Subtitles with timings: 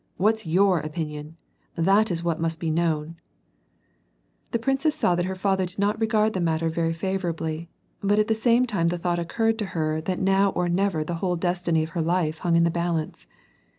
[0.17, 1.37] What's t/our opinion?
[1.75, 3.17] That is what must be known/'
[4.49, 7.69] The princess saw that her father did not regard the matter very favorably,
[8.01, 11.17] but at the same time the thought occurred to her that now or never the
[11.21, 13.27] whole destiny of her life hung in the balance.